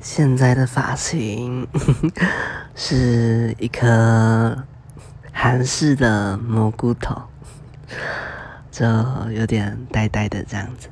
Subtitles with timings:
[0.00, 1.66] 现在的发型
[2.74, 4.56] 是一颗
[5.30, 7.22] 韩式的蘑菇头
[8.70, 8.86] 就
[9.30, 10.88] 有点呆呆的这样子。